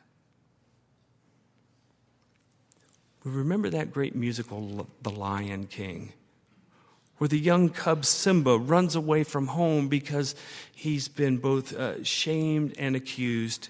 We 3.24 3.30
remember 3.30 3.70
that 3.70 3.92
great 3.92 4.16
musical, 4.16 4.88
The 5.02 5.10
Lion 5.10 5.66
King 5.66 6.12
where 7.22 7.28
the 7.28 7.38
young 7.38 7.68
cub 7.68 8.04
Simba 8.04 8.58
runs 8.58 8.96
away 8.96 9.22
from 9.22 9.46
home 9.46 9.86
because 9.86 10.34
he's 10.74 11.06
been 11.06 11.36
both 11.36 11.72
uh, 11.72 12.02
shamed 12.02 12.74
and 12.76 12.96
accused. 12.96 13.68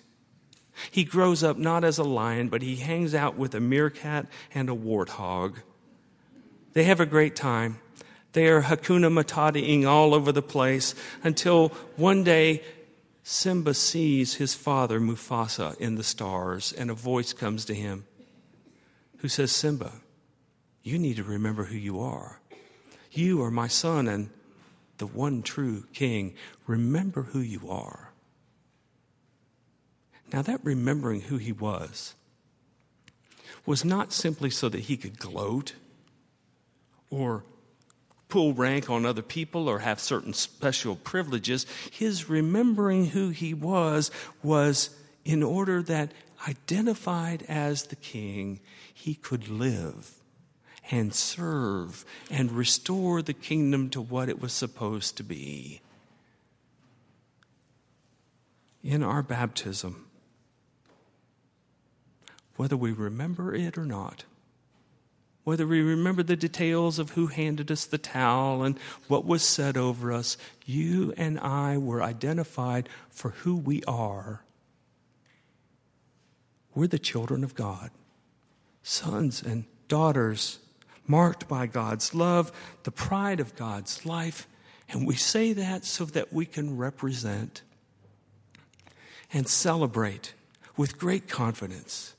He 0.91 1.05
grows 1.05 1.43
up 1.43 1.59
not 1.59 1.85
as 1.85 1.99
a 1.99 2.05
lion, 2.05 2.49
but 2.49 2.63
he 2.63 2.77
hangs 2.77 3.15
out 3.15 3.37
with 3.37 3.55
a 3.55 3.61
meerkat 3.61 4.27
and 4.55 4.69
a 4.69 4.75
warthog. 4.75 5.57
They 6.73 6.85
have 6.85 7.01
a 7.01 7.07
great 7.07 7.37
time. 7.37 7.79
They 8.33 8.49
are 8.49 8.63
Hakuna 8.63 9.13
Matataing 9.13 9.87
all 9.87 10.15
over 10.15 10.33
the 10.33 10.43
place 10.43 10.95
until 11.23 11.69
one 11.97 12.25
day 12.25 12.63
Simba 13.23 13.75
sees 13.75 14.35
his 14.35 14.55
father 14.55 14.99
Mufasa 14.99 15.79
in 15.79 15.95
the 15.97 16.03
stars, 16.03 16.73
and 16.73 16.91
a 16.91 16.95
voice 16.95 17.33
comes 17.33 17.65
to 17.67 17.75
him 17.75 18.05
who 19.19 19.29
says, 19.29 19.53
Simba, 19.53 19.93
you 20.83 20.99
need 20.99 21.17
to 21.17 21.23
remember 21.23 21.65
who 21.65 21.77
you 21.77 22.01
are. 22.01 22.41
You 23.13 23.43
are 23.43 23.51
my 23.51 23.69
son 23.69 24.09
and 24.09 24.31
the 24.99 25.07
one 25.07 25.43
true 25.43 25.85
king. 25.93 26.35
Remember 26.67 27.23
who 27.23 27.41
you 27.41 27.69
are. 27.69 28.12
Now, 30.33 30.43
that 30.43 30.61
remembering 30.65 31.23
who 31.23 31.37
he 31.37 31.53
was 31.53 32.15
was 33.67 33.85
not 33.85 34.13
simply 34.13 34.51
so 34.51 34.69
that 34.69 34.81
he 34.81 34.97
could 34.97 35.19
gloat 35.19 35.75
or 37.11 37.45
pull 38.29 38.55
rank 38.55 38.89
on 38.89 39.05
other 39.05 39.21
people 39.21 39.69
or 39.69 39.81
have 39.81 40.01
certain 40.01 40.33
special 40.33 40.97
privileges. 40.97 41.67
His 41.91 42.31
remembering 42.31 43.07
who 43.07 43.29
he 43.29 43.53
was 43.53 44.11
was 44.43 44.97
in 45.25 45.43
order 45.43 45.83
that, 45.83 46.13
identified 46.49 47.45
as 47.49 47.85
the 47.85 47.97
king, 47.97 48.61
he 48.93 49.15
could 49.15 49.49
live 49.49 50.15
and 50.91 51.15
serve 51.15 52.05
and 52.31 52.51
restore 52.51 53.21
the 53.21 53.35
kingdom 53.35 53.91
to 53.91 54.01
what 54.01 54.29
it 54.29 54.41
was 54.41 54.53
supposed 54.53 55.17
to 55.19 55.23
be. 55.23 55.83
In 58.83 59.03
our 59.03 59.23
baptism, 59.23 60.07
whether 62.57 62.77
we 62.77 62.93
remember 62.93 63.55
it 63.55 63.79
or 63.79 63.85
not, 63.85 64.25
whether 65.45 65.67
we 65.67 65.81
remember 65.81 66.23
the 66.23 66.37
details 66.37 66.99
of 66.99 67.11
who 67.11 67.27
handed 67.27 67.71
us 67.71 67.85
the 67.85 67.99
towel 67.99 68.63
and 68.63 68.79
what 69.09 69.25
was 69.25 69.43
said 69.43 69.77
over 69.77 70.13
us, 70.13 70.37
you 70.65 71.13
and 71.17 71.39
I 71.41 71.79
were 71.79 72.03
identified 72.03 72.89
for 73.11 73.31
who 73.31 73.57
we 73.57 73.83
are. 73.85 74.43
We're 76.75 76.87
the 76.87 76.99
children 76.99 77.43
of 77.43 77.55
God, 77.55 77.91
sons 78.83 79.43
and 79.43 79.65
daughters 79.89 80.59
marked 81.07 81.49
by 81.49 81.67
God's 81.67 82.15
love, 82.15 82.53
the 82.85 82.93
pride 82.93 83.41
of 83.41 83.57
God's 83.57 84.07
life. 84.07 84.47
And 84.89 85.07
we 85.07 85.17
say 85.17 85.53
that 85.55 85.85
so 85.85 86.05
that 86.07 86.33
we 86.33 86.47
can 86.47 86.77
represent 86.77 87.63
and 89.33 89.49
celebrate 89.49 90.35
with 90.77 90.99
great 90.99 91.29
confidence 91.29 92.15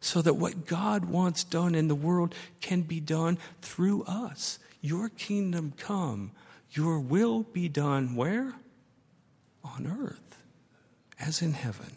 so 0.00 0.22
that 0.22 0.34
what 0.34 0.66
God 0.66 1.04
wants 1.04 1.44
done 1.44 1.74
in 1.74 1.88
the 1.88 1.94
world 1.94 2.34
can 2.60 2.82
be 2.82 3.00
done 3.00 3.38
through 3.60 4.02
us. 4.04 4.58
Your 4.80 5.10
kingdom 5.10 5.74
come, 5.76 6.32
your 6.70 6.98
will 6.98 7.42
be 7.42 7.68
done 7.68 8.16
where? 8.16 8.54
On 9.62 9.86
earth, 9.86 10.38
as 11.18 11.42
in 11.42 11.52
heaven. 11.52 11.96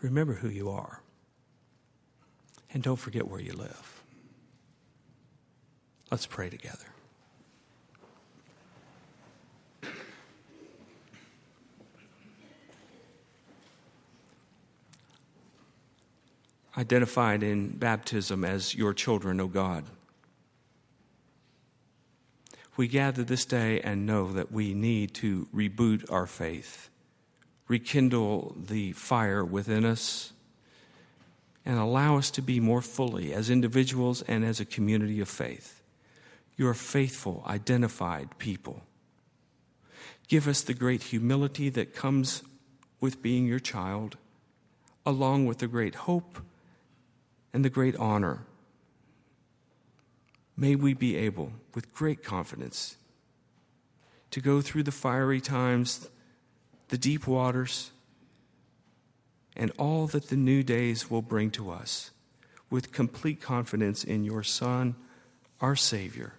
Remember 0.00 0.32
who 0.34 0.48
you 0.48 0.70
are. 0.70 1.02
And 2.72 2.82
don't 2.82 2.96
forget 2.96 3.28
where 3.28 3.40
you 3.40 3.52
live. 3.52 4.02
Let's 6.10 6.26
pray 6.26 6.48
together. 6.48 6.86
Identified 16.76 17.42
in 17.42 17.70
baptism 17.70 18.44
as 18.44 18.74
your 18.74 18.94
children, 18.94 19.40
O 19.40 19.48
God. 19.48 19.84
We 22.76 22.88
gather 22.88 23.24
this 23.24 23.44
day 23.44 23.80
and 23.80 24.06
know 24.06 24.32
that 24.32 24.52
we 24.52 24.72
need 24.72 25.12
to 25.14 25.48
reboot 25.54 26.10
our 26.10 26.26
faith, 26.26 26.88
rekindle 27.68 28.56
the 28.56 28.92
fire 28.92 29.44
within 29.44 29.84
us, 29.84 30.32
and 31.66 31.78
allow 31.78 32.16
us 32.16 32.30
to 32.30 32.42
be 32.42 32.58
more 32.58 32.80
fully 32.80 33.34
as 33.34 33.50
individuals 33.50 34.22
and 34.22 34.44
as 34.44 34.60
a 34.60 34.64
community 34.64 35.20
of 35.20 35.28
faith. 35.28 35.82
You're 36.56 36.74
faithful, 36.74 37.44
identified 37.46 38.38
people. 38.38 38.82
Give 40.28 40.46
us 40.46 40.62
the 40.62 40.74
great 40.74 41.04
humility 41.04 41.68
that 41.70 41.94
comes 41.94 42.42
with 43.00 43.20
being 43.20 43.46
your 43.46 43.58
child, 43.58 44.16
along 45.04 45.46
with 45.46 45.58
the 45.58 45.66
great 45.66 45.96
hope 45.96 46.38
and 47.52 47.64
the 47.64 47.70
great 47.70 47.96
honor. 47.96 48.44
May 50.56 50.76
we 50.76 50.94
be 50.94 51.16
able, 51.16 51.52
with 51.74 51.92
great 51.92 52.22
confidence, 52.22 52.96
to 54.30 54.40
go 54.40 54.60
through 54.60 54.84
the 54.84 54.92
fiery 54.92 55.40
times, 55.40 56.08
the 56.88 56.98
deep 56.98 57.26
waters, 57.26 57.90
and 59.56 59.72
all 59.78 60.06
that 60.08 60.28
the 60.28 60.36
new 60.36 60.62
days 60.62 61.10
will 61.10 61.22
bring 61.22 61.50
to 61.52 61.70
us, 61.70 62.10
with 62.68 62.92
complete 62.92 63.40
confidence 63.40 64.04
in 64.04 64.24
your 64.24 64.42
Son, 64.42 64.94
our 65.60 65.76
Savior, 65.76 66.34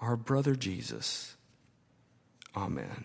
our 0.00 0.16
brother 0.16 0.54
Jesus. 0.54 1.36
Amen. 2.56 3.04